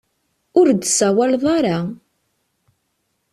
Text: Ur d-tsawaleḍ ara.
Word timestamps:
Ur 0.59 0.67
d-tsawaleḍ 0.71 1.43
ara. 1.57 1.77